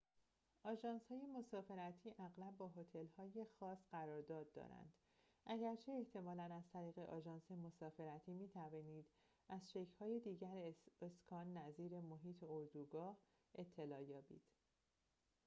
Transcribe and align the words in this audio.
آژانس‌های 0.63 1.25
مسافرتی 1.25 2.13
اغلب 2.19 2.57
با 2.57 2.67
هتل‌های 2.67 3.45
خاص 3.59 3.77
قرارداد 3.91 4.53
دارند 4.53 4.93
اگرچه 5.45 5.91
احتمالاً 5.91 6.43
از 6.43 6.71
طریق 6.73 6.99
آژانس 6.99 7.51
مسافرتی 7.51 8.33
می‌توانید 8.33 9.05
از 9.49 9.71
شکل‌های 9.71 10.19
دیگر 10.19 10.73
اسکان 11.01 11.57
نظیر 11.57 11.99
محیط 12.01 12.43
اردوگاه 12.43 13.17
اطلاع 13.55 14.03
یابید 14.03 14.43